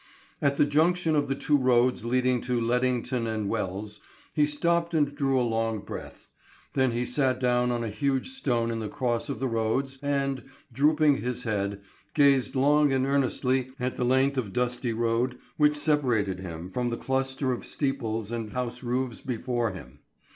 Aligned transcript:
At 0.41 0.57
the 0.57 0.65
junction 0.65 1.15
of 1.15 1.27
the 1.27 1.35
two 1.35 1.55
roads 1.55 2.03
leading 2.03 2.41
to 2.41 2.59
Leadington 2.59 3.27
and 3.27 3.47
Wells, 3.47 3.99
he 4.33 4.47
stopped 4.47 4.95
and 4.95 5.13
drew 5.13 5.39
a 5.39 5.43
long 5.47 5.81
breath. 5.81 6.27
Then 6.73 6.89
he 6.91 7.05
sat 7.05 7.39
down 7.39 7.71
on 7.71 7.83
a 7.83 7.87
huge 7.87 8.29
stone 8.29 8.71
in 8.71 8.79
the 8.79 8.89
cross 8.89 9.29
of 9.29 9.39
the 9.39 9.47
roads 9.47 9.99
and, 10.01 10.41
drooping 10.73 11.17
his 11.17 11.43
head, 11.43 11.81
gazed 12.15 12.55
long 12.55 12.91
and 12.91 13.05
earnestly 13.05 13.73
at 13.79 13.95
the 13.95 14.03
length 14.03 14.39
of 14.39 14.51
dusty 14.53 14.91
road 14.91 15.37
which 15.57 15.75
separated 15.75 16.39
him 16.39 16.71
from 16.71 16.89
the 16.89 16.97
cluster 16.97 17.51
of 17.51 17.63
steeples 17.63 18.31
and 18.31 18.53
house 18.53 18.81
roofs 18.81 19.21
before 19.21 19.71
him. 19.71 19.99